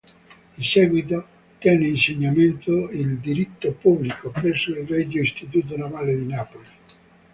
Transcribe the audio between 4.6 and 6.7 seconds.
il Regio Istituto navale di Napoli.